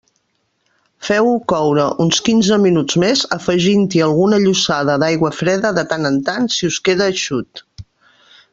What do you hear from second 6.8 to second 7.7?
queda eixut.